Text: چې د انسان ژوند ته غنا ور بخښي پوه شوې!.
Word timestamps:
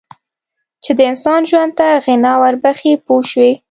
چې 0.83 0.91
د 0.97 0.99
انسان 1.11 1.41
ژوند 1.49 1.71
ته 1.79 1.87
غنا 2.05 2.33
ور 2.41 2.55
بخښي 2.63 2.93
پوه 3.05 3.23
شوې!. 3.31 3.51